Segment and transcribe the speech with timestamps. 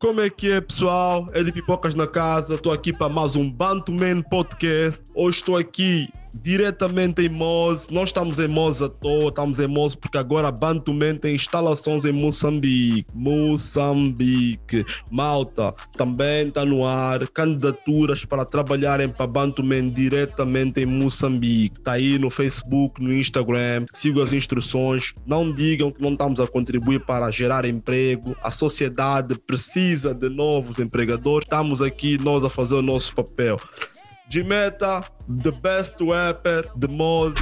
[0.00, 1.26] Como é que é, pessoal?
[1.32, 2.54] É de Pipocas na Casa.
[2.54, 5.02] Estou aqui para mais um Bantu Man Podcast.
[5.12, 7.88] Hoje estou aqui diretamente em Moz.
[7.88, 12.12] Nós estamos em Moz à toa, estamos em Moz porque agora Bantuman tem instalações em
[12.12, 13.06] Moçambique.
[13.14, 14.84] Moçambique.
[15.10, 17.26] Malta, também está no ar.
[17.28, 21.78] Candidaturas para trabalharem para Bantuman diretamente em Moçambique.
[21.78, 23.86] Está aí no Facebook, no Instagram.
[23.94, 25.12] Sigam as instruções.
[25.26, 28.36] Não digam que não estamos a contribuir para gerar emprego.
[28.42, 31.46] A sociedade precisa de novos empregadores.
[31.46, 33.58] Estamos aqui nós a fazer o nosso papel.
[34.28, 35.02] De meta,
[35.42, 37.38] the best rapper, the most.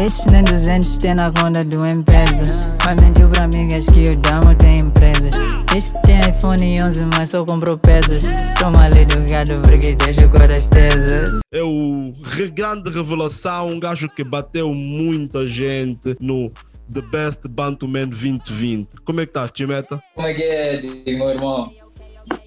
[0.00, 2.42] Este nem 200 tem na conta do empresa.
[2.84, 5.34] Mas mentiu pra amigas que o Damo tem empresas.
[5.76, 8.22] Este tem iPhone 11, mas só comprou peças.
[8.58, 11.40] Sou mal educado porque deixo cor as tesas.
[11.52, 16.48] É o re- grande revelação, um gajo que bateu muita gente no
[16.92, 18.94] The Best Bantuman 2020.
[19.04, 20.00] Como é que estás, Timeta?
[20.14, 21.72] Como é que é, meu irmão?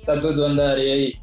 [0.06, 1.14] Tá tudo a andar, e aí?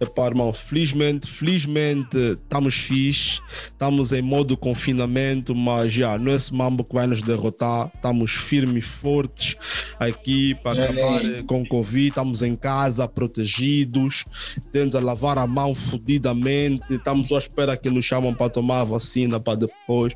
[0.00, 6.54] Epá, irmão, felizmente, felizmente estamos fixe, estamos em modo confinamento, mas já, não é esse
[6.54, 9.54] mambo que vai nos derrotar, estamos firmes e fortes
[9.98, 11.04] aqui para Amém.
[11.04, 14.24] acabar eh, com Covid, estamos em casa, protegidos,
[14.72, 18.80] temos a lavar a mão fodidamente, estamos só à espera que nos chamam para tomar
[18.80, 20.14] a vacina para depois.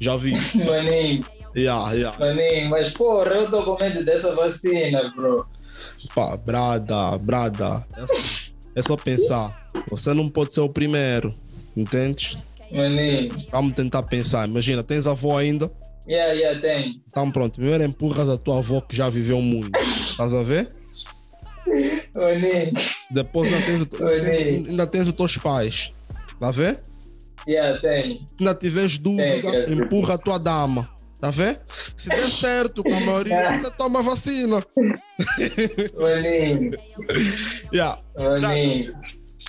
[0.00, 0.32] Já vi?
[0.56, 1.24] Maninho,
[1.56, 2.18] Yeah, yeah.
[2.18, 5.46] maninho, mas porra, eu tô com medo dessa vacina, bro.
[6.12, 8.43] Pá, brada, brada, é só,
[8.74, 11.30] é só pensar, você não pode ser o primeiro,
[11.76, 12.36] entende?
[12.72, 14.48] Maninho, Vamos tentar pensar.
[14.48, 15.70] Imagina, tens avó ainda?
[16.08, 17.00] yeah, yeah, tem.
[17.06, 19.78] Então pronto, primeiro empurras a tua avó que já viveu muito.
[19.78, 20.68] Estás a ver?
[22.14, 22.72] Maninho,
[23.10, 25.92] Depois ainda tens, o- ainda, ainda tens os teus pais.
[26.32, 26.80] Está a ver?
[27.46, 28.10] yeah, tem.
[28.26, 29.68] Se ainda tiveres dúvida, Deus.
[29.68, 30.88] empurra a tua dama.
[31.24, 31.58] A ver?
[31.96, 34.62] Se der certo com a maioria, você toma a vacina.
[35.98, 36.70] Maninho,
[37.72, 37.98] Yeah.
[38.42, 38.92] maninho.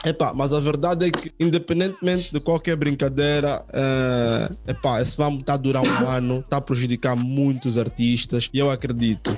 [0.06, 5.56] Epá, mas a verdade é que, independentemente de qualquer brincadeira, é, epá, esse vamos está
[5.56, 8.50] a durar um ano, está a prejudicar muitos artistas.
[8.54, 9.36] E eu acredito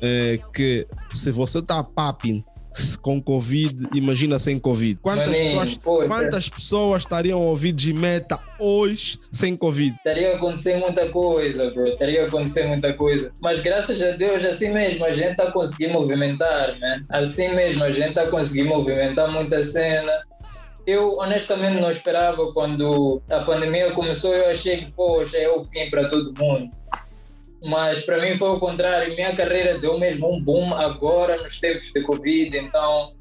[0.00, 2.44] é, que se você está papin
[3.02, 4.98] com Covid, imagina sem Covid.
[5.02, 6.06] Quantas, Maninho, pessoas, poxa.
[6.06, 9.96] quantas pessoas estariam a ouvir de meta hoje sem Covid?
[9.96, 11.88] Estaria a acontecer muita coisa, bro.
[11.88, 13.30] Estaria a acontecer muita coisa.
[13.40, 16.96] Mas graças a Deus, assim mesmo, a gente tá a conseguir movimentar, man.
[17.08, 20.12] Assim mesmo, a gente tá a conseguir movimentar muita cena.
[20.86, 25.90] Eu honestamente não esperava quando a pandemia começou, eu achei que, poxa, é o fim
[25.90, 26.70] para todo mundo.
[27.64, 29.14] Mas para mim foi o contrário.
[29.14, 32.56] Minha carreira deu mesmo um boom agora nos tempos de Covid.
[32.56, 33.12] Então,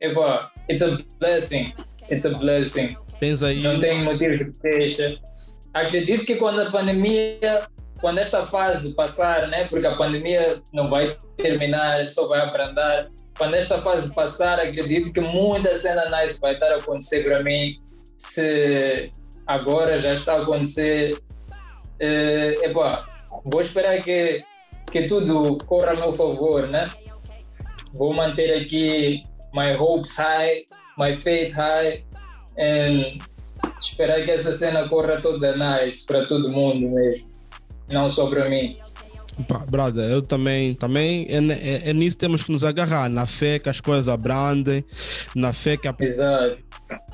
[0.00, 1.72] epá, it's a blessing.
[2.10, 3.62] It's a blessing Tens aí.
[3.62, 5.16] não tem motivo de queixa.
[5.74, 7.66] Acredito que quando a pandemia,
[8.00, 13.08] quando esta fase passar, né, porque a pandemia não vai terminar, só vai abrandar.
[13.36, 17.78] Quando esta fase passar, acredito que muita cena nice vai estar a acontecer para mim.
[18.16, 19.10] Se
[19.46, 21.16] agora já está a acontecer,
[22.00, 23.06] eh, epá,
[23.44, 24.44] vou esperar que,
[24.90, 26.86] que tudo corra a meu favor, né?
[27.94, 29.22] Vou manter aqui
[29.54, 30.64] my hopes high,
[30.98, 32.04] my faith high,
[32.58, 33.18] and
[33.80, 37.28] esperar que essa cena corra toda nice para todo mundo mesmo,
[37.90, 38.76] não só para mim.
[39.46, 43.58] Pá, brother, eu também, também é, é, é nisso temos que nos agarrar, na fé
[43.58, 44.84] que as coisas abrandem,
[45.34, 46.58] na fé que a Exato,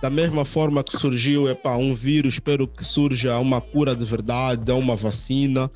[0.00, 4.72] Da mesma forma que surgiu epá, um vírus, espero que surja uma cura de verdade,
[4.72, 5.68] uma vacina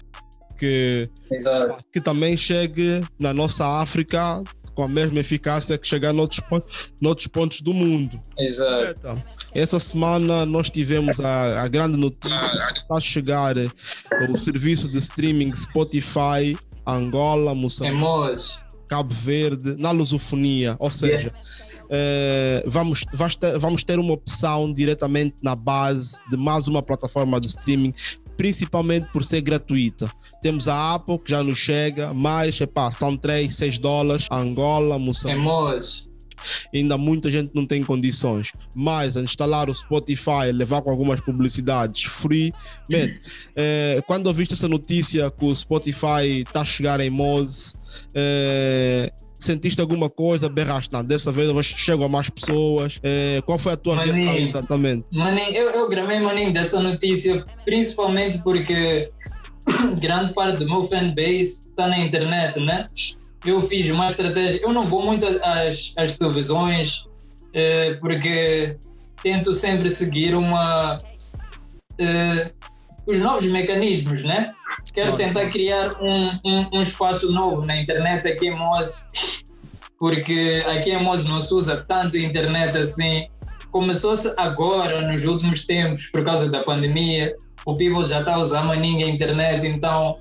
[0.59, 4.43] que, exato, que também chegue na nossa África
[4.75, 6.41] com a mesma eficácia que chegar noutros,
[7.03, 8.21] noutros pontos do mundo.
[8.39, 9.21] exato.
[9.55, 12.39] Essa semana nós tivemos a, a grande notícia
[12.75, 13.69] que está a chegar eh,
[14.31, 18.01] o serviço de streaming Spotify, Angola, Moçambique.
[18.89, 21.33] Cabo Verde na lusofonia, ou seja,
[21.91, 27.41] eh, vamos, vais ter- vamos ter uma opção diretamente na base de mais uma plataforma
[27.41, 27.93] de streaming,
[28.38, 30.10] principalmente por ser gratuita.
[30.41, 35.29] Temos a Apple que já nos chega, mas epá, são 3, 6 dólares, Angola, Moçambique
[35.38, 36.11] temos,
[36.75, 38.52] ainda muita gente não tem condições.
[38.75, 42.52] Mas instalar o Spotify, levar com algumas publicidades free.
[42.90, 43.11] Man,
[43.56, 47.75] eh, quando eu viste essa notícia que o Spotify está a chegar em Moz,
[48.14, 50.49] eh, sentiste alguma coisa?
[50.49, 53.00] Berraste, não, dessa vez eu chego a mais pessoas.
[53.02, 54.14] Eh, qual foi a tua Maninho.
[54.14, 55.06] reação exatamente?
[55.14, 59.06] Maninho, eu, eu gravei maninho dessa notícia principalmente porque
[60.00, 62.87] grande parte do meu fanbase está na internet, né?
[63.44, 67.05] Eu fiz uma estratégia, eu não vou muito às, às televisões
[67.55, 68.76] eh, porque
[69.23, 71.00] tento sempre seguir uma
[71.99, 72.52] eh,
[73.08, 74.52] os novos mecanismos, né?
[74.93, 79.10] Quero tentar criar um, um, um espaço novo na internet aqui em Moz
[79.99, 83.25] porque aqui em Moço não se usa tanto internet assim.
[83.70, 87.37] Começou-se agora, nos últimos tempos, por causa da pandemia.
[87.66, 90.20] O people já está a usar maninha a internet, então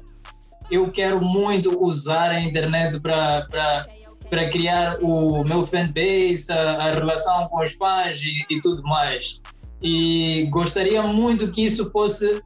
[0.69, 3.45] eu quero muito usar a internet para
[4.29, 9.41] para criar o meu fanbase, a, a relação com os fãs e, e, tudo mais.
[9.81, 12.41] E gostaria muito que isso fosse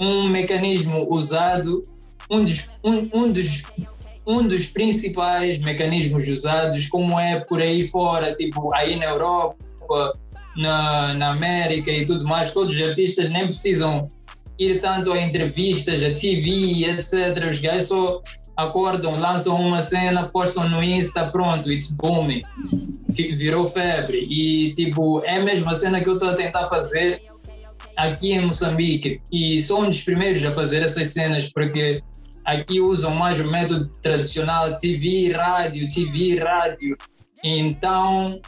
[0.00, 1.82] um mecanismo usado,
[2.30, 3.62] um dos, um, um dos,
[4.26, 9.56] um dos principais mecanismos usados, como é por aí fora, tipo aí na Europa,
[10.56, 14.08] na, na América e tudo mais, todos os artistas nem precisam
[14.58, 17.48] ir tanto a entrevistas, a TV, etc.
[17.50, 18.22] Os gajos só
[18.56, 22.40] acordam, lançam uma cena, postam no Insta, pronto, it's booming.
[23.08, 24.26] Virou febre.
[24.30, 27.22] E, tipo, é a mesma cena que eu estou a tentar fazer
[27.96, 29.20] aqui em Moçambique.
[29.32, 32.02] E um dos primeiros a fazer essas cenas, porque
[32.44, 36.96] aqui usam mais o método tradicional, TV, rádio, TV, rádio.
[37.42, 38.40] Então,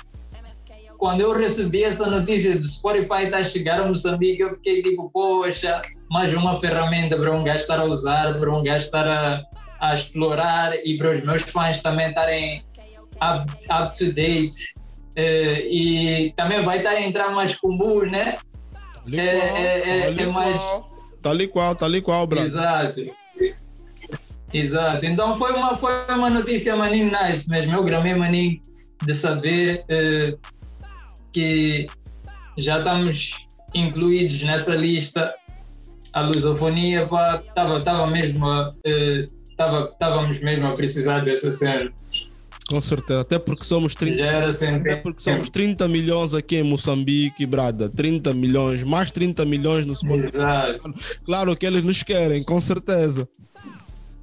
[0.99, 4.83] quando eu recebi essa notícia do Spotify estar tá a chegar a Moçambique, eu fiquei
[4.83, 5.81] tipo, poxa,
[6.11, 9.43] mais uma ferramenta para um gajo estar a usar, para um gajo estar a,
[9.81, 12.63] a explorar e para os meus fãs também estarem
[13.23, 14.75] up, up to date.
[15.17, 18.39] Uh, e também vai estar a entrar mais combo, né?
[19.13, 20.61] É, é, é, é mais.
[21.21, 22.47] Tá ali qual, tá ali qual, Brasil.
[22.47, 23.01] Exato.
[24.53, 25.07] Exato.
[25.07, 27.75] Então foi uma, foi uma notícia maninho nice mesmo.
[27.75, 28.61] Eu gramei maninho
[29.05, 29.85] de saber.
[29.85, 30.39] Uh,
[31.33, 31.87] que
[32.57, 35.29] já estamos incluídos nessa lista.
[36.13, 37.07] A lusofonia,
[37.45, 38.77] estava tava mesmo uh,
[39.57, 41.93] tava, estávamos mesmo a precisar dessa cena.
[42.69, 44.23] Com certeza, até porque somos 30,
[44.77, 49.97] até porque somos 30 milhões aqui em Moçambique, brada, 30 milhões, mais 30 milhões no
[49.97, 50.37] Spotify.
[50.37, 50.95] Exato.
[51.25, 53.27] Claro que eles nos querem, com certeza.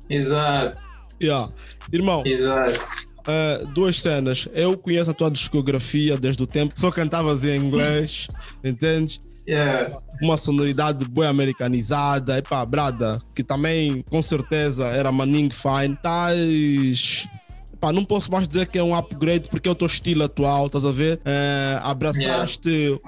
[0.07, 0.77] Exato.
[1.19, 1.51] Yeah.
[1.91, 2.79] Irmão, Exato
[3.25, 4.47] uh, duas cenas.
[4.53, 8.27] Eu conheço a tua discografia desde o tempo só cantavas em inglês,
[8.63, 9.19] entende?
[9.47, 9.99] Yeah.
[10.21, 15.97] Uma sonoridade boa americanizada, epá, brada, que também com certeza era Manning Fine.
[16.01, 17.27] Tais
[17.85, 20.65] pá, não posso mais dizer que é um upgrade porque é o teu estilo atual,
[20.65, 21.21] estás a ver?
[21.23, 23.01] É, abraçaste yeah.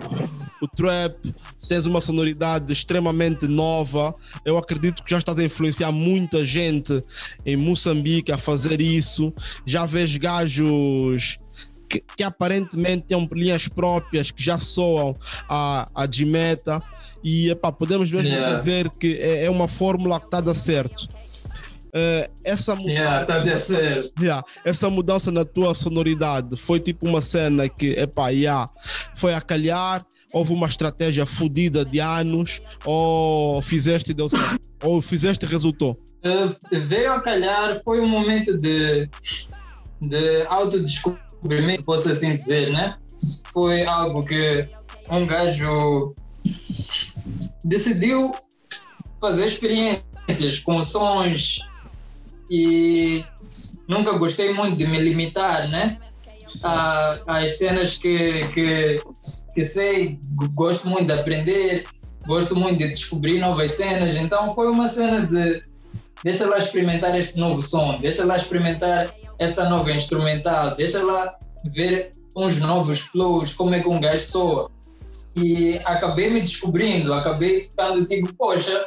[0.61, 1.33] o trap,
[1.67, 4.13] tens uma sonoridade extremamente nova.
[4.45, 7.01] Eu acredito que já estás a influenciar muita gente
[7.43, 9.33] em Moçambique a fazer isso.
[9.65, 11.37] Já vês gajos.
[11.89, 15.15] Que, que, aparentemente têm linhas próprias que já soam
[15.47, 16.83] a, a de meta
[17.23, 18.57] e epá, podemos mesmo yeah.
[18.57, 21.07] dizer que é, é uma fórmula que está a dar certo.
[21.97, 23.73] Uh, essa mudança.
[23.75, 28.69] Yeah, yeah, essa mudança na tua sonoridade foi tipo uma cena que, epá, yeah,
[29.15, 35.01] foi a calhar, houve uma estratégia fodida de anos, ou fizeste e deu certo, ou
[35.01, 35.99] fizeste resultou?
[36.23, 39.09] Uh, veio a calhar, foi um momento de,
[39.99, 42.95] de autodescobrimento, posso assim dizer, né?
[43.51, 44.69] Foi algo que
[45.09, 46.13] um gajo
[47.65, 48.31] decidiu
[49.19, 51.59] fazer experiências com sons
[52.49, 53.23] e
[53.87, 55.97] nunca gostei muito de me limitar, né?
[57.25, 59.01] às cenas que, que,
[59.53, 60.19] que sei,
[60.55, 61.83] gosto muito de aprender,
[62.25, 65.61] gosto muito de descobrir novas cenas, então foi uma cena de
[66.23, 71.37] deixa lá experimentar este novo som, deixa lá experimentar esta nova instrumental, deixa lá
[71.73, 74.71] ver uns novos flows, como é que um gajo soa.
[75.35, 78.85] E acabei me descobrindo, acabei ficando tipo, poxa,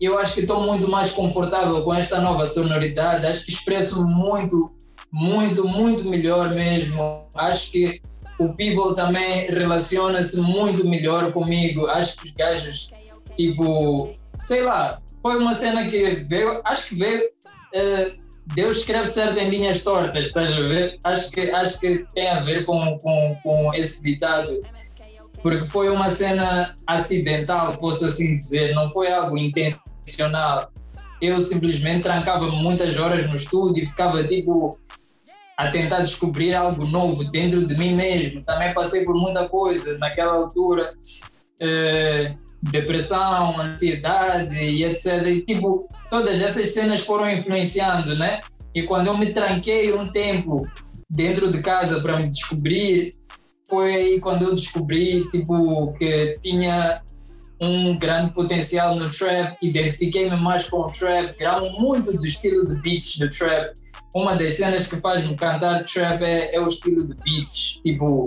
[0.00, 3.26] eu acho que estou muito mais confortável com esta nova sonoridade.
[3.26, 4.72] Acho que expresso muito,
[5.12, 7.26] muito, muito melhor mesmo.
[7.34, 8.00] Acho que
[8.38, 11.86] o people também relaciona-se muito melhor comigo.
[11.88, 12.90] Acho que os gajos,
[13.36, 17.22] tipo, sei lá, foi uma cena que veio, acho que veio.
[17.74, 20.98] Uh, Deus escreve certo em linhas tortas, estás a ver?
[21.04, 24.58] Acho que, acho que tem a ver com, com, com esse ditado
[25.42, 30.70] porque foi uma cena acidental, posso assim dizer, não foi algo intencional.
[31.20, 34.78] Eu simplesmente trancava muitas horas no estúdio e ficava tipo
[35.56, 38.42] a tentar descobrir algo novo dentro de mim mesmo.
[38.44, 40.94] Também passei por muita coisa naquela altura,
[41.60, 42.28] eh,
[42.62, 45.26] depressão, ansiedade e etc.
[45.26, 48.38] E tipo, todas essas cenas foram influenciando, né?
[48.72, 50.64] E quando eu me tranquei um tempo
[51.10, 53.10] dentro de casa para me descobrir,
[53.68, 57.02] foi aí quando eu descobri tipo, que tinha
[57.60, 62.80] um grande potencial no trap, identifiquei-me mais com o trap, gravo muito do estilo de
[62.80, 63.72] beats do trap.
[64.14, 67.80] Uma das cenas que faz-me cantar trap é, é, o estilo de beats.
[67.84, 68.24] Tipo,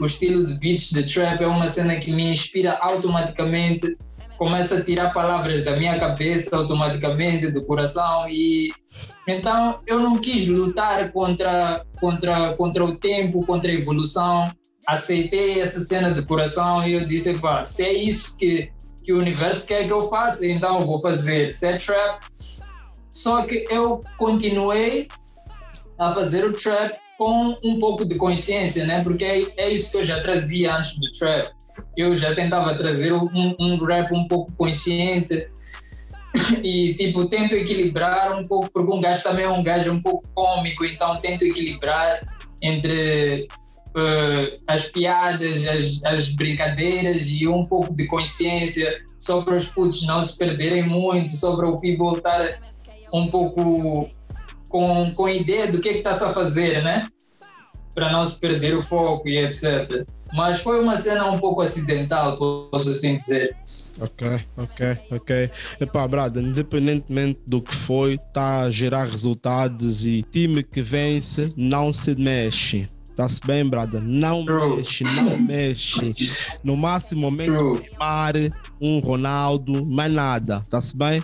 [0.00, 3.96] o estilo de beats de trap é uma cena que me inspira automaticamente
[4.36, 8.72] começa a tirar palavras da minha cabeça automaticamente, do coração e
[9.28, 14.50] então eu não quis lutar contra contra contra o tempo, contra a evolução.
[14.86, 18.72] Aceitei essa cena de coração e eu disse, pá, se é isso que
[19.02, 22.24] que o universo quer que eu faça, então eu vou fazer set trap.
[23.10, 25.08] Só que eu continuei
[25.98, 29.02] a fazer o trap com um pouco de consciência, né?
[29.02, 31.50] Porque é, é isso que eu já trazia antes do trap.
[31.96, 33.28] Eu já tentava trazer um,
[33.60, 35.48] um rap um pouco consciente
[36.62, 40.26] e tipo tento equilibrar um pouco porque um gajo também é um gajo um pouco
[40.32, 42.20] cômico, então tento equilibrar
[42.62, 43.46] entre
[43.96, 49.02] uh, as piadas, as, as brincadeiras e um pouco de consciência
[49.44, 52.60] para os putos não se perderem muito, para o people estar
[53.12, 54.08] um pouco
[54.68, 57.06] com, com ideia do que é está-se a fazer, né?
[57.94, 60.04] Para não se perder o foco e etc.
[60.34, 62.38] Mas foi uma cena um pouco acidental,
[62.70, 63.54] posso assim dizer.
[64.00, 65.50] Ok, ok, ok.
[65.78, 71.92] Epá, Brada, independentemente do que foi, está a gerar resultados e time que vence não
[71.92, 72.86] se mexe.
[73.14, 74.00] Tá-se bem, brada?
[74.00, 74.76] Não True.
[74.76, 76.14] mexe, não mexe.
[76.64, 77.80] No máximo, momento
[78.32, 80.62] de um Ronaldo, mais nada.
[80.70, 81.22] Tá-se bem?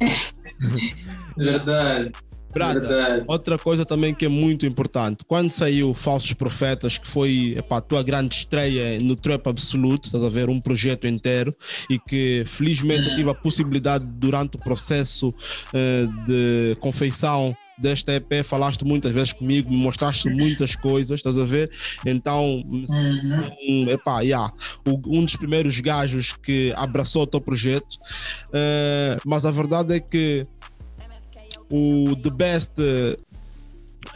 [1.36, 2.12] Verdade.
[2.52, 3.24] Brada, Verdade.
[3.28, 5.24] outra coisa também que é muito importante.
[5.26, 10.22] Quando saiu Falsos Profetas, que foi epá, a tua grande estreia no Trap Absoluto, estás
[10.22, 11.54] a ver, um projeto inteiro,
[11.88, 18.44] e que felizmente eu tive a possibilidade, durante o processo uh, de confeição desta EP,
[18.44, 21.70] falaste muitas vezes comigo, me mostraste muitas coisas, estás a ver?
[22.04, 24.52] Então, um, epá, yeah,
[24.86, 27.94] um dos primeiros gajos que abraçou o teu projeto,
[28.48, 30.46] uh, mas a verdade é que
[31.70, 33.16] o The Best eh,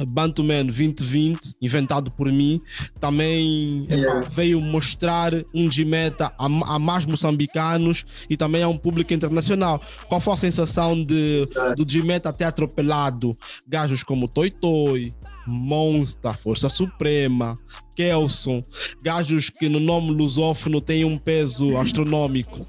[0.08, 2.60] Bantuman 2020, inventado por mim,
[2.98, 4.26] também yeah.
[4.28, 9.80] veio mostrar um Gmeta a, a, mais moçambicanos e também a um público internacional.
[10.08, 13.36] Qual foi a sensação de, do Gmeta ter atropelado
[13.68, 15.14] gajos como Toy Toy,
[15.46, 17.56] Monster, Força Suprema,
[17.94, 18.62] Kelson,
[19.02, 22.66] gajos que no nome lusófono têm um peso astronômico?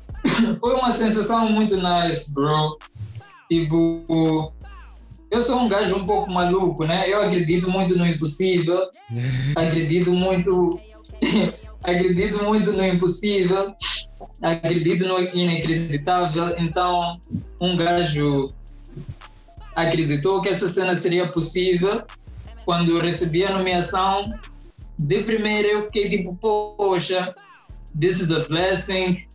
[0.59, 2.77] Foi uma sensação muito nice, bro.
[3.49, 4.53] Tipo,
[5.31, 7.09] eu sou um gajo um pouco maluco, né?
[7.09, 8.89] Eu acredito muito no impossível,
[9.55, 10.79] acredito muito,
[11.83, 13.73] acredito muito no impossível,
[14.41, 16.55] acredito no inacreditável.
[16.59, 17.19] Então,
[17.61, 18.47] um gajo
[19.75, 22.03] acreditou que essa cena seria possível.
[22.63, 24.23] Quando eu recebi a nomeação,
[24.97, 27.31] de primeira eu fiquei tipo, poxa,
[27.99, 29.27] this is a blessing.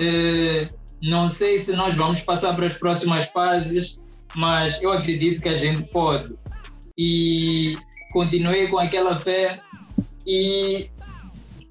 [0.00, 0.68] Uh,
[1.02, 4.00] não sei se nós vamos passar para as próximas fases
[4.34, 6.34] mas eu acredito que a gente pode.
[6.96, 7.76] E
[8.12, 9.60] continuei com aquela fé
[10.26, 10.90] e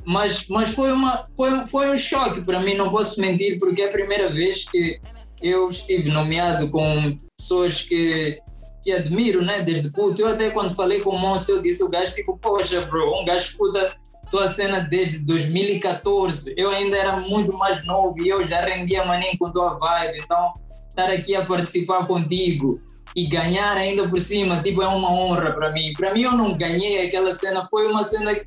[0.06, 3.90] mas mas foi uma foi foi um choque para mim não posso mentir porque é
[3.90, 5.00] a primeira vez que
[5.42, 8.40] eu estive nomeado com pessoas que
[8.88, 10.22] que admiro, né, desde puto.
[10.22, 13.26] Eu até quando falei com o Monstro, eu disse o gajo, tipo, poxa, bro, um
[13.26, 13.94] gajo escuta
[14.30, 16.54] tua cena desde 2014.
[16.58, 20.22] Eu ainda era muito mais novo e eu já rendia maninho com tua vibe.
[20.24, 20.52] Então,
[20.90, 22.82] estar aqui a participar contigo
[23.16, 25.94] e ganhar ainda por cima, tipo, é uma honra para mim.
[25.94, 28.46] Para mim, eu não ganhei aquela cena, foi uma cena que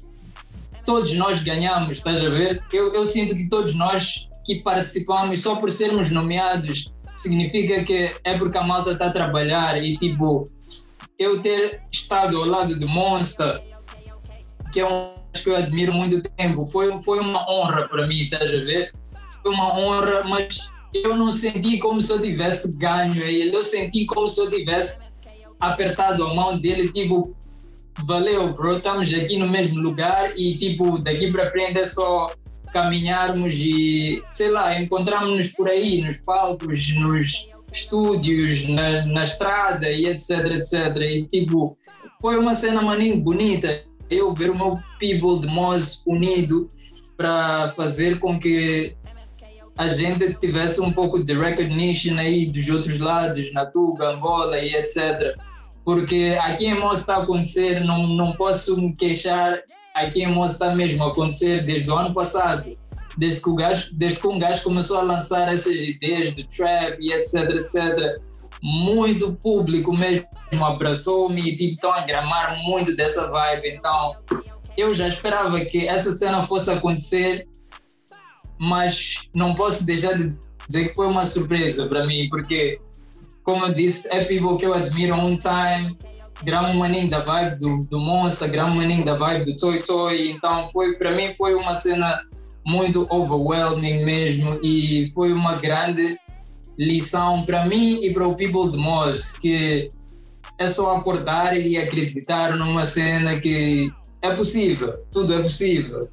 [0.84, 2.62] todos nós ganhamos, estás a ver?
[2.72, 8.38] Eu, eu sinto que todos nós que participamos, só por sermos nomeados, significa que é
[8.38, 10.44] porque a malta está a trabalhar e, tipo,
[11.18, 13.60] eu ter estado ao lado do Monster,
[14.72, 16.66] que é um que eu admiro muito tempo.
[16.66, 18.90] Foi, foi uma honra para mim, estás a ver?
[19.42, 20.58] Foi uma honra, mas
[20.92, 23.54] eu não senti como se eu tivesse ganho ele.
[23.54, 25.10] Eu senti como se eu tivesse
[25.60, 27.36] apertado a mão dele, tipo,
[28.04, 32.26] valeu, bro, estamos aqui no mesmo lugar e, tipo, daqui para frente é só
[32.72, 40.06] caminharmos e, sei lá, encontrarmos-nos por aí, nos palcos, nos estúdios, na, na estrada e
[40.06, 40.96] etc, etc.
[41.02, 41.76] E, tipo,
[42.20, 43.80] foi uma cena maninho bonita
[44.10, 46.66] eu ver o meu people de Moz unido
[47.16, 48.96] para fazer com que
[49.78, 54.74] a gente tivesse um pouco de recognition aí dos outros lados, na Tuga, Angola e
[54.74, 55.34] etc.
[55.84, 59.62] Porque aqui em Moz está a acontecer, não, não posso me queixar,
[59.94, 62.70] aqui em Moz está mesmo a acontecer desde o ano passado.
[63.16, 66.96] Desde que, o gajo, desde que um gajo começou a lançar essas ideias de trap
[67.00, 68.29] e etc, etc
[68.62, 70.26] muito público mesmo
[70.64, 73.76] abraçou-me e tipo, estão a gramar muito dessa vibe.
[73.76, 74.16] Então,
[74.76, 77.46] eu já esperava que essa cena fosse acontecer,
[78.58, 80.28] mas não posso deixar de
[80.66, 82.74] dizer que foi uma surpresa para mim, porque,
[83.42, 85.96] como eu disse, é people que eu admiro on time,
[86.42, 90.68] gramo maninho da vibe do, do Monster, gramo maninho da vibe do Toy Toy, então
[90.70, 92.20] foi, para mim foi uma cena
[92.66, 96.18] muito overwhelming mesmo e foi uma grande
[96.80, 99.88] lição para mim e para o people de Moz que
[100.58, 103.90] é só acordar e acreditar numa cena que
[104.22, 106.08] é possível, tudo é possível.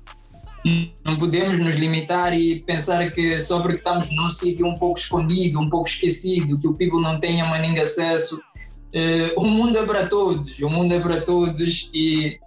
[1.05, 5.59] Não podemos nos limitar e pensar que só porque estamos num sítio um pouco escondido,
[5.59, 8.39] um pouco esquecido, que o people não tenha mais ninguém acesso,
[8.93, 12.37] eh, o mundo é para todos, o mundo é para todos e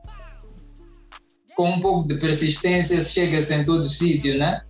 [1.54, 4.60] com um pouco de persistência chega-se em todo sítio, né?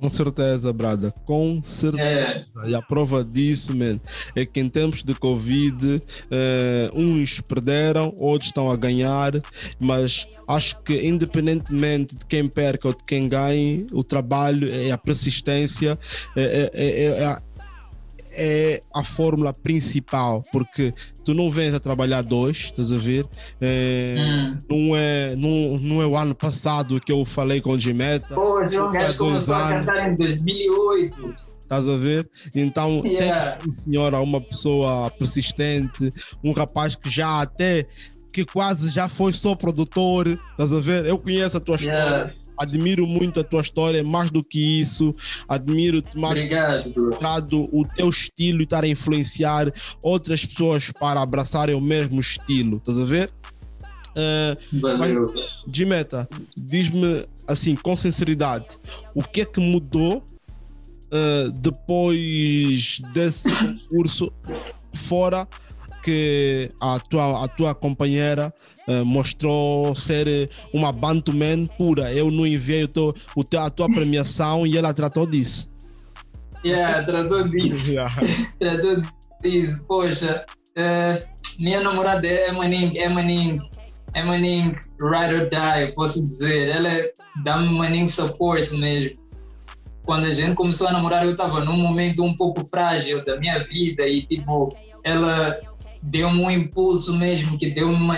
[0.00, 2.02] Com certeza, Brada, com certeza.
[2.64, 2.70] É.
[2.70, 4.00] E a prova disso, man,
[4.34, 6.00] é que em tempos de Covid, uh,
[6.98, 9.32] uns perderam, outros estão a ganhar,
[9.78, 14.96] mas acho que independentemente de quem perca ou de quem ganhe, o trabalho e a
[14.96, 15.98] persistência
[16.34, 17.49] é, é, é,
[18.32, 20.92] é a fórmula principal, porque
[21.24, 23.26] tu não vens a trabalhar dois, estás a ver?
[23.60, 24.58] É, hum.
[24.70, 28.34] não, é, não, não é o ano passado que eu falei com o Gimeta.
[28.34, 29.70] Pô, João Gajo começou anos.
[29.70, 31.34] a cantar em 2008.
[31.60, 32.28] Estás a ver?
[32.52, 33.56] Então, yeah.
[33.56, 36.10] tem senhora, uma pessoa persistente,
[36.42, 37.86] um rapaz que já até
[38.32, 41.06] que quase já foi só produtor, estás a ver?
[41.06, 42.04] Eu conheço a tua yeah.
[42.04, 45.12] história admiro muito a tua história, mais do que isso,
[45.48, 46.92] admiro-te mais Obrigado,
[47.72, 52.98] o teu estilo e estar a influenciar outras pessoas para abraçarem o mesmo estilo, estás
[52.98, 53.30] a ver?
[54.10, 55.32] Uh, Valeu.
[55.72, 58.66] Gimeta, diz-me assim, com sinceridade,
[59.14, 63.48] o que é que mudou uh, depois desse
[63.88, 64.32] concurso
[64.94, 65.48] fora
[66.02, 68.52] que a tua, a tua companheira
[68.88, 72.12] uh, mostrou ser uma Bantuman pura.
[72.12, 75.70] Eu não enviei o teu, o teu, a tua premiação e ela tratou disso.
[76.64, 77.92] Yeah, tratou disso.
[77.92, 78.20] Yeah.
[78.58, 79.02] tratou
[79.42, 79.84] disso.
[79.86, 80.44] Poxa,
[80.76, 83.60] uh, minha namorada é Maning, é Maning,
[84.14, 86.68] é Maning ride or die, posso dizer.
[86.68, 87.10] Ela
[87.44, 89.20] dá-me Maning support mesmo
[90.10, 93.60] quando a gente começou a namorar, eu estava num momento um pouco frágil da minha
[93.60, 94.68] vida e, tipo,
[95.04, 95.56] ela
[96.02, 98.16] deu-me um impulso mesmo, que deu-me uma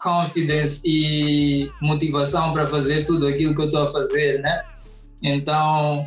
[0.00, 4.62] confidence e motivação para fazer tudo aquilo que eu estou a fazer, né?
[5.22, 6.06] Então,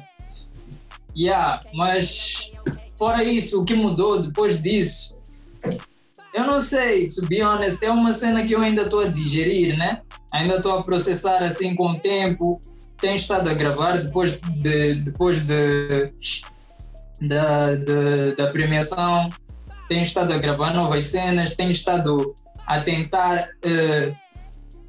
[1.16, 2.50] yeah, mas
[2.98, 5.22] fora isso, o que mudou depois disso?
[6.34, 9.78] Eu não sei, to be honest, é uma cena que eu ainda estou a digerir,
[9.78, 10.02] né?
[10.34, 12.60] Ainda estou a processar assim com o tempo.
[12.98, 16.06] Tenho estado a gravar depois de, depois de,
[17.22, 19.30] da, de, da premiação
[19.88, 22.34] tenho estado a gravar novas cenas, tenho estado
[22.66, 24.14] a tentar uh,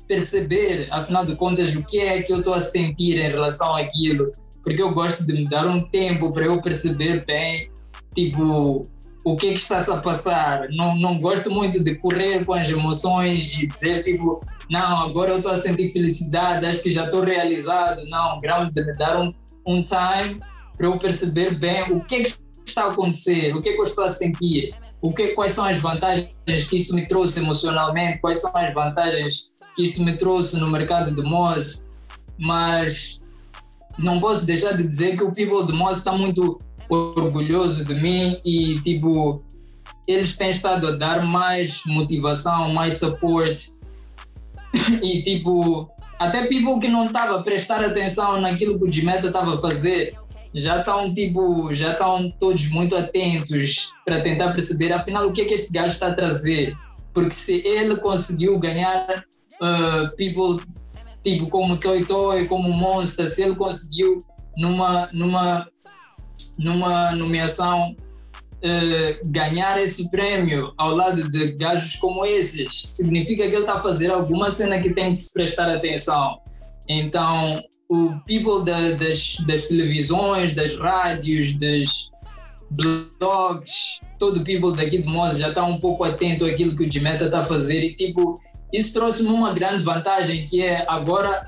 [0.06, 4.30] perceber, afinal de contas, o que é que eu estou a sentir em relação àquilo,
[4.62, 7.70] porque eu gosto de me dar um tempo para eu perceber bem,
[8.14, 8.82] tipo,
[9.24, 10.68] o que é que está-se a passar.
[10.70, 15.38] Não, não gosto muito de correr com as emoções e dizer, tipo, não, agora eu
[15.38, 18.02] estou a sentir felicidade, acho que já estou realizado.
[18.08, 19.28] Não, grande de me dar um,
[19.66, 20.36] um time
[20.76, 22.34] para eu perceber bem o que é que
[22.66, 24.74] está a acontecer, o que é que eu estou a sentir
[25.04, 26.30] o que, quais são as vantagens
[26.66, 31.14] que isto me trouxe emocionalmente, quais são as vantagens que isto me trouxe no mercado
[31.14, 31.86] de Moz,
[32.38, 33.18] mas
[33.98, 36.56] não posso deixar de dizer que o people de Moz está muito
[36.88, 39.44] orgulhoso de mim e tipo
[40.08, 43.62] eles têm estado a dar mais motivação, mais support.
[45.02, 45.88] E tipo
[46.18, 50.18] até people que não estava a prestar atenção naquilo que o Gimeta estava a fazer
[50.54, 55.44] já estão tipo, já estão todos muito atentos para tentar perceber afinal o que é
[55.44, 56.76] que este gajo está a trazer.
[57.12, 59.24] Porque se ele conseguiu ganhar
[59.60, 60.64] uh, people
[61.24, 64.18] tipo como Toy Toy, como Monster, se ele conseguiu
[64.56, 65.62] numa numa
[66.58, 67.94] numa nomeação
[68.64, 73.82] uh, ganhar esse prêmio ao lado de gajos como esses, significa que ele está a
[73.82, 76.38] fazer alguma cena que tem que se prestar atenção.
[76.88, 77.60] Então,
[77.94, 82.10] o people da, das, das televisões, das rádios, dos
[83.18, 86.88] blogs, todo o people daqui de Moça já está um pouco atento àquilo que o
[86.88, 88.34] Dimeta está a fazer e tipo,
[88.72, 91.40] isso trouxe-me uma grande vantagem que é agora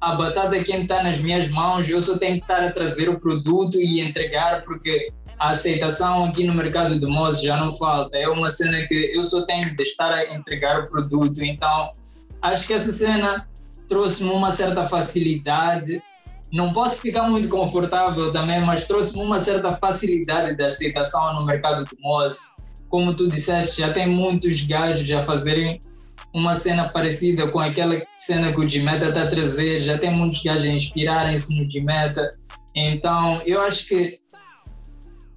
[0.00, 3.20] a batata quente está nas minhas mãos, eu só tenho que estar a trazer o
[3.20, 5.06] produto e entregar porque
[5.38, 8.16] a aceitação aqui no mercado de Moça já não falta.
[8.16, 11.44] É uma cena que eu só tenho de estar a entregar o produto.
[11.44, 11.90] Então,
[12.40, 13.48] acho que essa cena
[13.92, 16.02] trouxe-me uma certa facilidade.
[16.50, 21.84] Não posso ficar muito confortável também, mas trouxe-me uma certa facilidade de aceitação no mercado
[21.84, 22.38] do Moz.
[22.88, 25.78] Como tu disseste, já tem muitos gajos a fazerem
[26.34, 29.80] uma cena parecida com aquela cena que o Dimeta está a trazer.
[29.80, 32.30] Já tem muitos gajos a inspirarem-se no Dimeta.
[32.74, 34.18] Então, eu acho que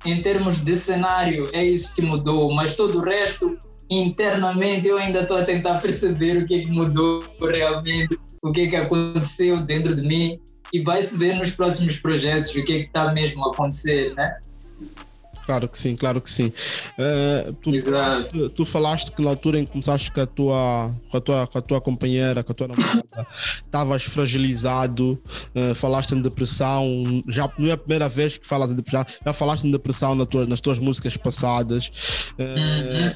[0.05, 3.57] em termos de cenário é isso que mudou, mas todo o resto
[3.89, 8.61] internamente eu ainda estou a tentar perceber o que, é que mudou realmente o que
[8.61, 10.39] é que aconteceu dentro de mim
[10.71, 14.13] e vai se ver nos próximos projetos o que é que está mesmo a acontecer,
[14.13, 14.37] né?
[15.45, 16.51] Claro que sim, claro que sim.
[16.97, 21.17] Uh, tu, falaste, tu, falaste, que na altura em que começaste com a tua, com
[21.17, 23.05] a tua, com a tua companheira, com a tua namorada,
[23.61, 25.21] estavas fragilizado,
[25.55, 26.87] uh, falaste em depressão.
[27.27, 30.27] Já não é a primeira vez que falas em depressão, já falaste em depressão nas
[30.27, 31.91] tuas, nas tuas músicas passadas.
[32.39, 33.15] Uh.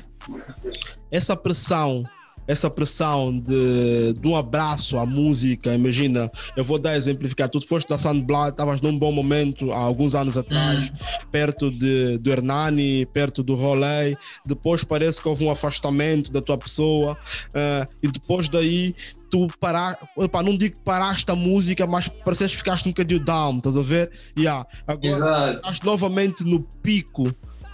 [1.11, 2.03] Essa pressão
[2.49, 5.75] essa pressão de, de um abraço à música.
[5.75, 7.47] Imagina, eu vou dar exemplificar.
[7.47, 11.25] Tu foste da Sandblad, estavas num bom momento há alguns anos atrás, hum.
[11.31, 14.17] perto de, do Hernani, perto do Rolê.
[14.47, 17.13] Depois parece que houve um afastamento da tua pessoa.
[17.49, 18.95] Uh, e depois daí
[19.29, 20.03] tu paraste,
[20.43, 23.81] não digo que paraste a música, mas pareces que ficaste um bocadinho down, estás a
[23.83, 24.11] ver?
[24.35, 24.65] Yeah.
[24.87, 27.31] Agora estás novamente no pico.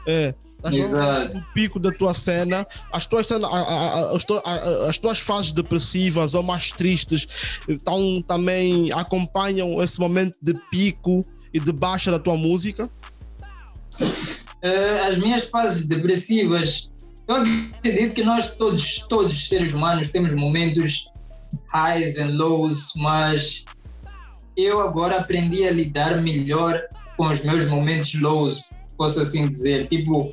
[0.08, 0.34] É,
[0.72, 1.36] Exato.
[1.36, 3.48] no pico da tua cena, as tuas, cena,
[4.16, 4.42] as, tuas,
[4.88, 11.60] as tuas fases depressivas ou mais tristes então, também acompanham esse momento de pico e
[11.60, 12.90] de baixa da tua música?
[14.00, 16.92] Uh, as minhas fases depressivas,
[17.28, 21.06] eu acredito que nós todos, todos os seres humanos temos momentos
[21.72, 23.64] highs and lows, mas
[24.58, 26.82] eu agora aprendi a lidar melhor
[27.16, 28.64] com os meus momentos lows,
[28.98, 29.88] posso assim dizer.
[29.88, 30.32] Tipo,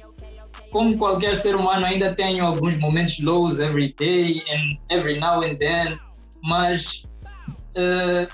[0.70, 5.57] como qualquer ser humano, ainda tenho alguns momentos lows every day and every now and
[5.57, 5.94] then,
[6.42, 7.03] mas
[7.77, 8.27] uh,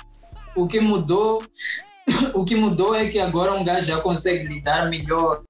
[0.55, 1.43] o que mudou,
[2.35, 5.43] o que mudou é que agora um gajo já consegue lidar melhor.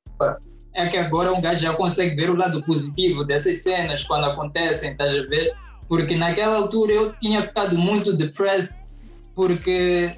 [0.74, 4.90] É que agora um gajo já consegue ver o lado positivo dessas cenas quando acontecem,
[4.90, 5.52] estás a ver?
[5.88, 8.76] Porque naquela altura eu tinha ficado muito depressed
[9.34, 10.12] porque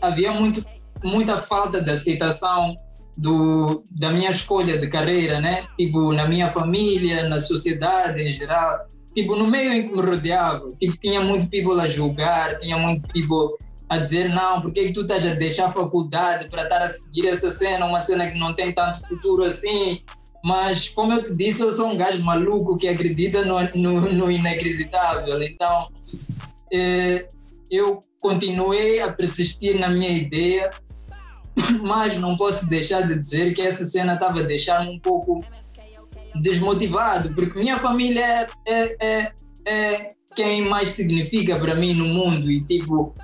[0.00, 0.64] havia muito,
[1.02, 2.74] muita falta de aceitação
[3.16, 5.64] do, da minha escolha de carreira, né?
[5.76, 8.86] Tipo, na minha família, na sociedade em geral.
[9.14, 13.08] Tipo, no meio em que me rodeava, tipo, tinha muito people a julgar, tinha muito
[13.08, 13.56] people
[13.88, 17.28] a dizer, não, por que tu estás a deixar a faculdade para estar a seguir
[17.28, 20.02] essa cena, uma cena que não tem tanto futuro assim?
[20.44, 24.30] Mas, como eu te disse, eu sou um gajo maluco que acredita no, no, no
[24.30, 25.42] inacreditável.
[25.42, 25.84] Então,
[26.72, 27.26] eh,
[27.70, 30.70] eu continuei a persistir na minha ideia
[31.82, 35.38] mas não posso deixar de dizer que essa cena estava a deixar-me um pouco
[36.36, 39.32] desmotivado, porque minha família é, é, é,
[39.66, 43.14] é quem mais significa para mim no mundo e tipo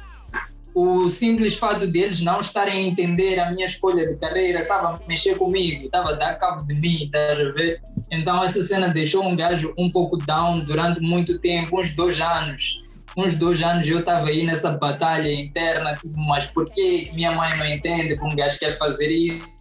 [0.75, 5.01] o simples fato deles não estarem a entender a minha escolha de carreira estava a
[5.07, 7.83] mexer comigo, estava a dar cabo de mim, estás a ver?
[8.11, 12.82] Então essa cena deixou um gajo um pouco down durante muito tempo, uns dois anos
[13.17, 17.57] uns dois anos eu estava aí nessa batalha interna, tipo, mas por que minha mãe
[17.57, 19.09] não entende que um gajo quer fazer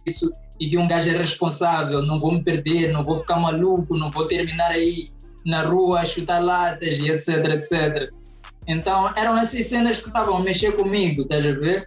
[0.06, 3.96] isso e que um gajo é responsável, não vou me perder, não vou ficar maluco,
[3.96, 5.10] não vou terminar aí
[5.44, 8.10] na rua a chutar latas e etc, etc.
[8.66, 11.84] Então eram essas cenas que estavam a mexer comigo, estás a ver?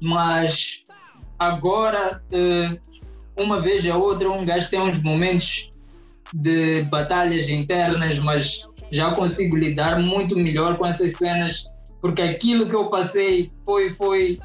[0.00, 0.82] Mas
[1.38, 2.78] agora, eh,
[3.36, 5.70] uma vez a outra, um gajo tem uns momentos
[6.32, 11.64] de batalhas internas, mas já consigo lidar muito melhor com essas cenas,
[12.00, 14.36] porque aquilo que eu passei foi, foi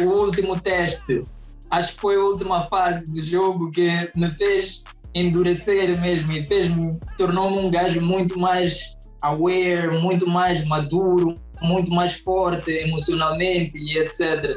[0.00, 1.22] o último teste.
[1.70, 4.84] Acho que foi a última fase do jogo que me fez
[5.14, 12.14] endurecer mesmo e fez-me, tornou-me um gajo muito mais aware, muito mais maduro, muito mais
[12.20, 14.56] forte emocionalmente e etc.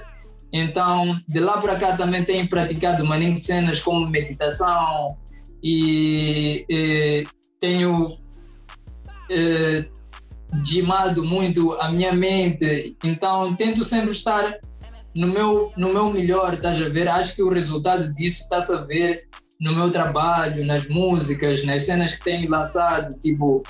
[0.53, 5.07] Então, de lá para cá também tenho praticado maninho cenas como meditação
[5.63, 7.23] e, e
[7.59, 8.13] tenho
[9.31, 9.85] eh,
[10.61, 14.59] dimado muito a minha mente, então tento sempre estar
[15.15, 17.07] no meu, no meu melhor, estás a ver?
[17.07, 19.27] Acho que o resultado disso está-se a ver
[19.59, 23.63] no meu trabalho, nas músicas, nas cenas que tenho lançado, tipo,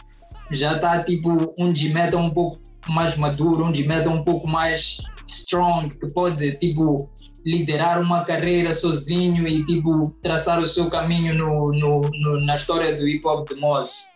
[0.51, 4.49] já está tipo um de meta um pouco mais maduro, um de meta um pouco
[4.49, 4.97] mais
[5.27, 7.09] strong, que pode tipo
[7.45, 12.95] liderar uma carreira sozinho e tipo traçar o seu caminho no, no, no na história
[12.95, 14.13] do hip hop de Moz.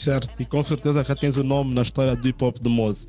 [0.00, 3.06] Certo, e com certeza já tens o nome na história do hip hop de Moze,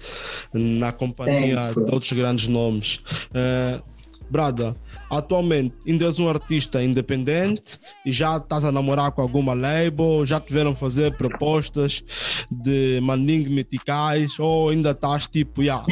[0.53, 2.97] na companhia Thanks, de outros grandes nomes.
[3.29, 3.81] Uh,
[4.29, 4.73] Brada,
[5.09, 10.37] atualmente ainda és um artista independente e já estás a namorar com alguma label, já
[10.41, 12.03] tiveram fazer propostas
[12.51, 15.85] de manding meticais ou ainda estás tipo, yeah,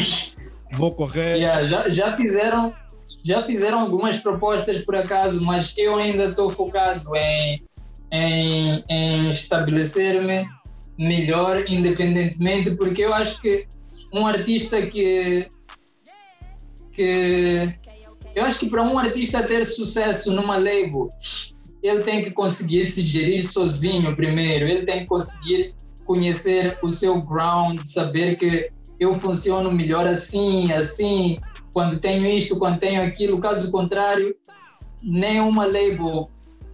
[0.74, 1.38] vou correr.
[1.38, 2.70] Yeah, já, já fizeram
[3.24, 7.56] já fizeram algumas propostas por acaso, mas eu ainda estou focado em,
[8.12, 10.46] em, em estabelecer-me
[11.00, 13.66] melhor independentemente, porque eu acho que
[14.14, 15.48] um artista que
[16.92, 17.74] que
[18.36, 21.08] eu acho que para um artista ter sucesso numa label,
[21.82, 25.74] ele tem que conseguir se gerir sozinho primeiro, ele tem que conseguir
[26.06, 28.66] conhecer o seu ground, saber que
[29.00, 31.38] eu funciono melhor assim, assim,
[31.72, 34.36] quando tenho isto, quando tenho aquilo, caso contrário,
[35.02, 36.24] nenhuma label,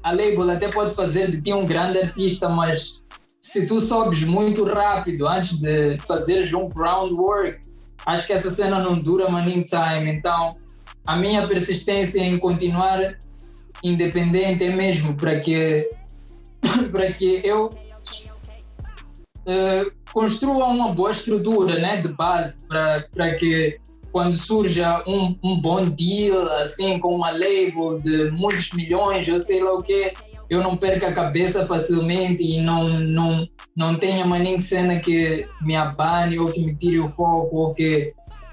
[0.02, 3.05] a label até pode fazer de ti um grande artista, mas
[3.46, 7.60] se tu sobes muito rápido antes de fazer um groundwork,
[8.04, 10.12] acho que essa cena não dura money time.
[10.12, 10.50] Então,
[11.06, 13.16] a minha persistência em continuar
[13.84, 15.88] independente é mesmo para que
[16.92, 17.68] para que eu
[19.46, 23.80] uh, construa uma boa estrutura né, de base para que
[24.12, 29.62] quando surja um, um bom deal assim com uma label de muitos milhões, eu sei
[29.62, 30.14] lá o que,
[30.50, 35.48] eu não perca a cabeça facilmente e não, não, não tenha mais nem cena que
[35.62, 38.08] me abane ou que me tire o foco ou que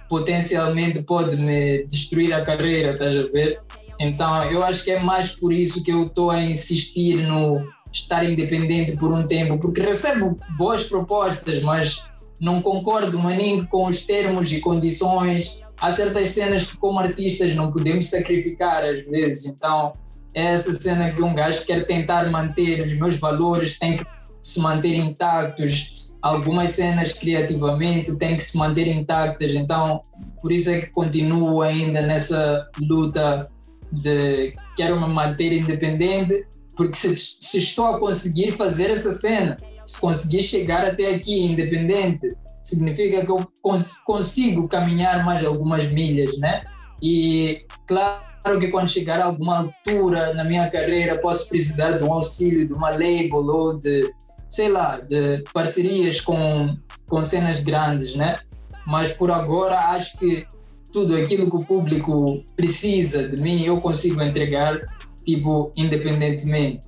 [0.09, 3.61] potencialmente pode me destruir a carreira, estás a ver?
[4.01, 8.25] Então eu acho que é mais por isso que eu estou a insistir no estar
[8.25, 12.05] independente por um tempo, porque recebo boas propostas, mas
[12.41, 15.61] não concordo maninho com os termos e condições.
[15.81, 19.93] Há certas cenas que como artistas não podemos sacrificar às vezes, então
[20.35, 24.05] essa cena que um gajo quer tentar manter os meus valores, tem que
[24.42, 26.14] se manter intactos.
[26.21, 30.01] Algumas cenas criativamente têm que se manter intactas, então
[30.40, 33.45] por isso é que continuo ainda nessa luta
[33.92, 40.01] de quero me manter independente, porque se, se estou a conseguir fazer essa cena, se
[40.01, 42.27] conseguir chegar até aqui independente,
[42.62, 46.61] significa que eu cons consigo caminhar mais algumas milhas, né?
[47.03, 52.12] E claro que quando chegar a alguma altura na minha carreira, posso precisar de um
[52.12, 54.09] auxílio de uma label ou de,
[54.49, 56.71] sei lá, de parcerias com,
[57.09, 58.38] com cenas grandes, né?
[58.87, 60.47] Mas por agora acho que
[60.93, 64.79] tudo aquilo que o público precisa de mim eu consigo entregar,
[65.25, 66.87] tipo, independentemente.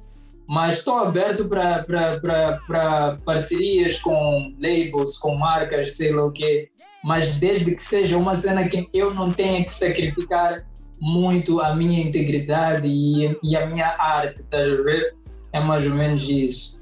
[0.48, 6.70] Mas estou aberto para parcerias com labels, com marcas, sei lá o quê
[7.04, 10.66] mas desde que seja uma cena que eu não tenha que sacrificar
[10.98, 15.14] muito a minha integridade e, e a minha arte, estás a ver?
[15.52, 16.80] É mais ou menos isso.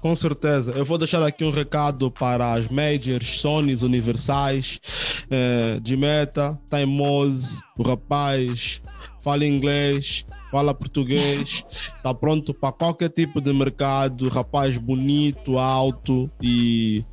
[0.00, 0.70] Com certeza.
[0.76, 4.78] Eu vou deixar aqui um recado para as majors, Sonys, Universais,
[5.28, 8.80] eh, de Meta, Timose, o rapaz,
[9.24, 17.04] fala inglês, fala português, está pronto para qualquer tipo de mercado, rapaz bonito, alto e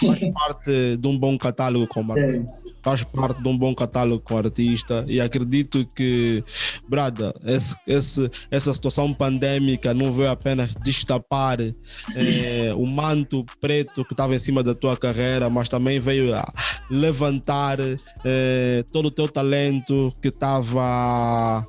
[0.00, 2.70] faz parte de um bom catálogo como artista.
[2.82, 6.42] Faz parte de um bom catálogo com artista e acredito que,
[6.88, 11.58] Brada, esse, esse, essa situação pandémica não veio apenas destapar
[12.16, 16.44] eh, o manto preto que estava em cima da tua carreira, mas também veio a
[16.90, 17.78] levantar
[18.24, 21.66] eh, todo o teu talento que estava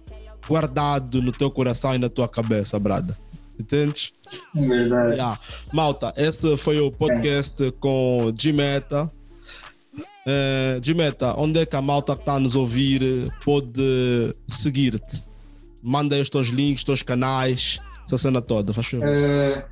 [0.47, 3.17] guardado no teu coração e na tua cabeça, Brada.
[3.60, 4.12] Entendes?
[4.53, 5.15] Verdade.
[5.15, 5.39] Yeah.
[5.73, 7.71] Malta, esse foi o podcast é.
[7.71, 9.07] com Gmeta.
[10.27, 15.21] Uh, Gmeta, onde é que a malta que está a nos ouvir pode seguir-te?
[15.83, 19.07] Manda os teus links, os teus canais, essa cena toda, faz favor.
[19.07, 19.63] Uh,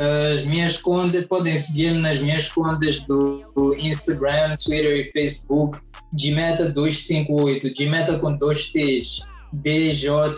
[0.00, 5.78] as minhas contas, podem seguir-me nas minhas contas do, do, Instagram, Twitter e Facebook,
[6.16, 9.20] Gmeta258, Gmeta com dois T's.
[9.52, 10.30] D-J-I-M-E-T-T-A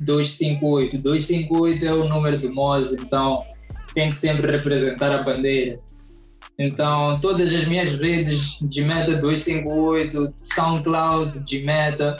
[0.00, 0.98] 258.
[1.02, 3.42] 258 é o número do Mose, então
[3.94, 5.80] tem que sempre representar a bandeira.
[6.58, 12.16] Então, todas as minhas redes de Meta 258, SoundCloud de Meta,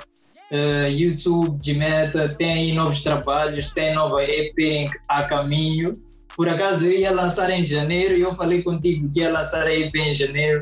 [0.53, 5.93] uh, YouTube de Meta, tem aí novos trabalhos, tem nova EP a caminho.
[6.37, 9.75] Por acaso eu ia lançar em janeiro e eu falei contigo que ia lançar a
[9.75, 10.61] EP em janeiro,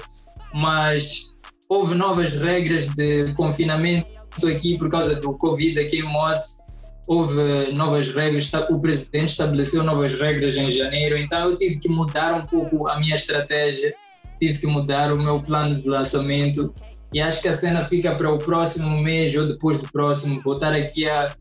[0.54, 1.34] mas
[1.68, 4.06] houve novas regras de confinamento
[4.46, 6.62] aqui por causa do Covid aqui em Moss.
[7.06, 12.32] Houve novas regras, o presidente estabeleceu novas regras em janeiro, então eu tive que mudar
[12.34, 13.94] um pouco a minha estratégia,
[14.40, 16.72] tive que mudar o meu plano de lançamento
[17.12, 20.40] e acho que a cena fica para o próximo mês ou depois do próximo.
[20.42, 21.32] Vou estar aqui a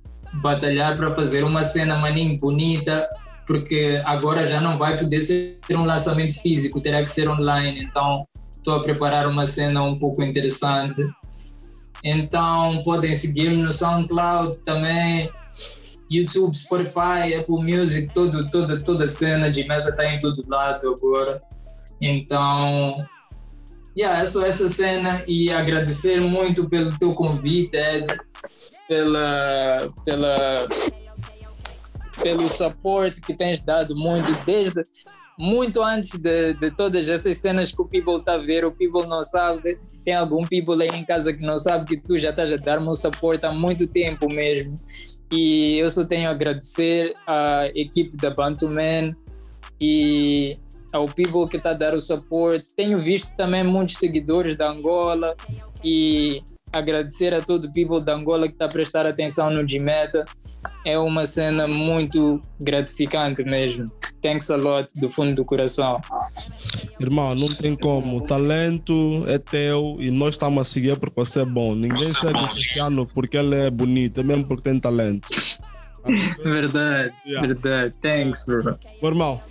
[0.41, 3.07] batalhar para fazer uma cena maninho bonita,
[3.47, 7.85] porque agora já não vai poder ser um lançamento físico, terá que ser online.
[7.85, 11.01] Então estou a preparar uma cena um pouco interessante.
[12.03, 15.29] Então podem seguir-me no SoundCloud também,
[16.11, 21.41] YouTube, Spotify, Apple Music, todo, toda, toda cena de meta está em todo lado agora.
[22.01, 22.93] Então,
[23.97, 28.07] yeah, é só essa cena e agradecer muito pelo teu convite, Ed,
[28.87, 30.57] pela, pela,
[32.21, 34.83] pelo suporte que tens dado muito desde
[35.39, 39.07] muito antes de, de todas essas cenas que o people está a ver, o people
[39.07, 42.53] não sabe, tem algum people aí em casa que não sabe que tu já estás
[42.53, 44.75] a dar-me um suporte há muito tempo mesmo.
[45.33, 49.15] E eu só tenho a agradecer à equipe da Bantu Man
[49.81, 50.55] e
[50.93, 52.75] ao people que está a dar o suporte.
[52.75, 55.35] Tenho visto também muitos seguidores da Angola
[55.83, 60.23] e agradecer a todo o people da Angola que está a prestar atenção no Gmeta.
[60.85, 63.85] É uma cena muito gratificante mesmo.
[64.21, 65.99] Thanks a lot do fundo do coração.
[67.03, 68.17] Irmão, não tem como.
[68.17, 71.75] O talento é teu e nós estamos a seguir porque você é bom.
[71.75, 75.27] Ninguém segue o Cristiano porque ele é bonito, é mesmo porque tem talento.
[76.43, 77.47] Verdade, Yeah.
[77.47, 77.97] verdade.
[78.01, 78.77] Thanks, bro.
[79.01, 79.41] Meu irmão,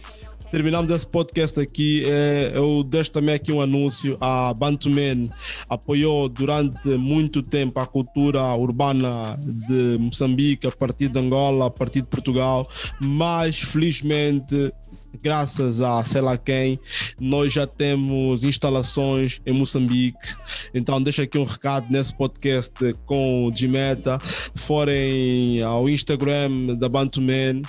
[0.50, 2.04] terminamos esse podcast aqui.
[2.06, 4.18] É, eu deixo também aqui um anúncio.
[4.20, 5.28] A Bantuman
[5.68, 12.02] apoiou durante muito tempo a cultura urbana de Moçambique, a partir de Angola, a partir
[12.02, 12.68] de Portugal,
[13.00, 14.72] mas felizmente.
[15.20, 16.78] Graças a sei lá quem,
[17.20, 20.36] nós já temos instalações em Moçambique.
[20.74, 22.72] Então, deixa aqui um recado nesse podcast
[23.04, 24.18] com o Gmeta.
[24.54, 27.62] Forem ao Instagram da Bantuman,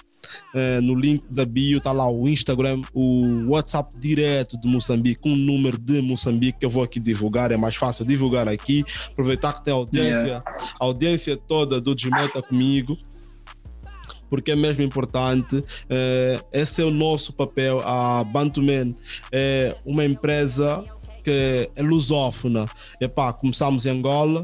[0.56, 5.36] eh, no link da bio está lá o Instagram, o WhatsApp direto de Moçambique, um
[5.36, 9.64] número de Moçambique que eu vou aqui divulgar, é mais fácil divulgar aqui, aproveitar que
[9.64, 10.40] tem a audiência,
[10.80, 12.98] a audiência toda do Gmeta comigo.
[14.34, 17.84] Porque é mesmo importante, eh, esse é o nosso papel.
[17.86, 18.96] A Bantuman
[19.32, 20.84] é uma empresa
[21.24, 22.66] que é lusófona.
[23.00, 24.44] Epá, começamos em Angola,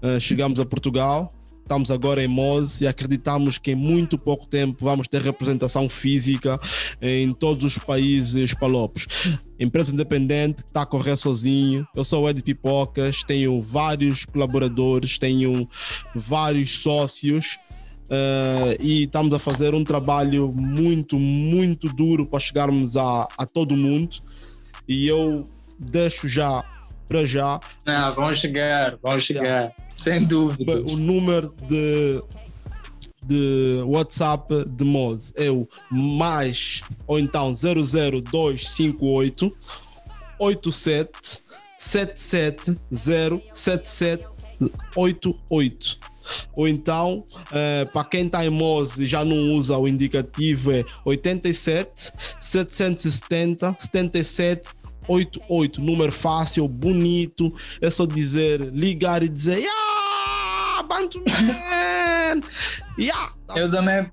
[0.00, 1.28] eh, chegamos a Portugal,
[1.60, 6.58] estamos agora em Mose e acreditamos que em muito pouco tempo vamos ter representação física
[7.02, 9.06] em todos os países palopes.
[9.60, 11.86] Empresa independente que está a correr sozinho.
[11.94, 15.68] Eu sou o Ed Pipocas, tenho vários colaboradores, tenho
[16.14, 17.58] vários sócios.
[18.10, 23.76] Eh, e estamos a fazer um trabalho muito, muito duro para chegarmos a, a todo
[23.76, 24.16] mundo.
[24.88, 25.42] E eu
[25.78, 26.64] deixo já,
[27.08, 29.74] para já, Não, vamos chegar, vamos chegar.
[29.92, 30.80] Sem dúvida.
[30.80, 32.22] o número de,
[33.26, 39.50] de WhatsApp de Moz é o mais ou então 00258
[40.38, 41.42] 87
[41.78, 42.80] 770
[43.52, 45.98] 7788
[46.54, 50.84] ou então, eh, para quem está em Moz e já não usa o indicativo, é
[51.04, 54.68] 87 770 77
[55.08, 57.52] 88, número fácil, bonito.
[57.80, 62.40] É só dizer, ligar e dizer, yeah, Bantu Man!
[62.98, 63.30] Yeah!
[63.54, 64.04] Eu também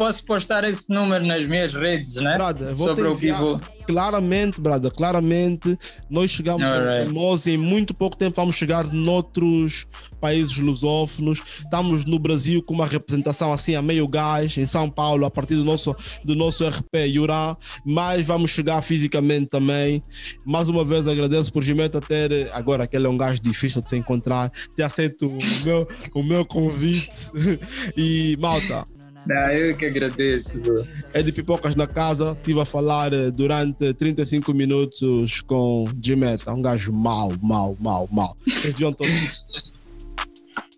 [0.00, 2.34] posso postar esse número nas minhas redes, né?
[2.34, 3.60] Brother, vou Sobre o people.
[3.86, 5.76] Claramente, brother, claramente,
[6.08, 7.10] nós chegamos Alright.
[7.10, 9.86] a nós em muito pouco tempo vamos chegar noutros
[10.18, 11.42] países lusófonos.
[11.58, 15.56] Estamos no Brasil com uma representação assim a meio gás, em São Paulo, a partir
[15.56, 20.00] do nosso, do nosso RP Yuran, mas vamos chegar fisicamente também.
[20.46, 23.98] Mais uma vez agradeço por Gimeta ter, agora aquele é um gajo difícil de se
[23.98, 27.30] encontrar, ter aceito o meu, o meu convite.
[27.96, 28.84] E malta,
[29.28, 30.86] Ah, eu que agradeço, bro.
[31.12, 32.32] é de pipocas na casa.
[32.32, 36.52] Estive a falar eh, durante 35 minutos com Gimeta.
[36.52, 38.36] Um gajo mau, mau, mau, mau.
[38.46, 39.44] Vocês deviam todos-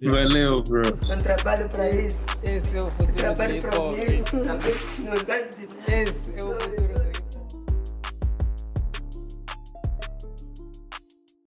[0.02, 0.82] Valeu, bro.
[1.08, 2.24] Eu trabalho para isso.
[2.42, 3.94] Esse é o Eu futuro trabalho do para o de
[5.94, 6.91] Esse é o futuro